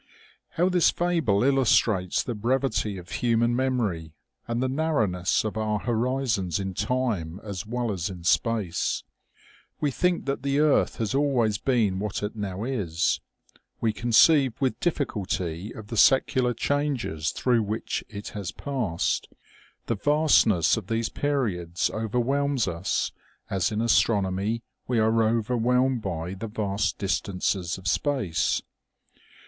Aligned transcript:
"How 0.57 0.67
this 0.67 0.89
fable 0.89 1.43
illustrates 1.43 2.23
the 2.23 2.33
brevity 2.33 2.97
of 2.97 3.11
human 3.11 3.55
mem 3.55 3.79
ory 3.79 4.13
and 4.47 4.59
the. 4.59 4.67
narrowness 4.67 5.43
of 5.43 5.57
our 5.57 5.77
horizons 5.77 6.59
in 6.59 6.73
time 6.73 7.39
as 7.43 7.67
well 7.67 7.91
as 7.91 8.09
in 8.09 8.23
space! 8.23 9.03
We 9.79 9.91
think 9.91 10.25
that 10.25 10.41
the 10.41 10.57
earth 10.59 10.95
has 10.95 11.13
always 11.13 11.59
been 11.59 11.99
what 11.99 12.23
it 12.23 12.35
now 12.35 12.63
is; 12.63 13.19
we 13.79 13.93
conceive 13.93 14.59
with 14.59 14.79
difficulty 14.79 15.71
of 15.71 15.89
the 15.89 15.95
secu 15.95 16.41
lar 16.41 16.55
changes 16.55 17.29
through 17.29 17.61
which 17.61 18.03
it 18.09 18.29
has 18.29 18.51
passed; 18.51 19.27
the 19.85 19.93
vastness 19.93 20.77
of 20.77 20.87
these 20.87 21.09
periods 21.09 21.91
overwhelms 21.91 22.67
us, 22.67 23.11
as 23.51 23.71
in 23.71 23.81
astronomy 23.81 24.63
we 24.87 24.97
are 24.97 25.21
overwhelmed 25.21 26.01
by 26.01 26.33
the 26.33 26.47
vast 26.47 26.97
distances 26.97 27.77
of 27.77 27.87
space. 27.87 28.63